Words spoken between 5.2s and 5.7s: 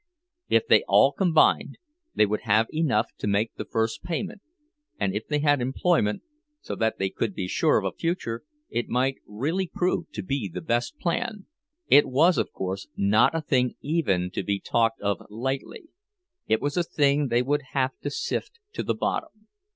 they had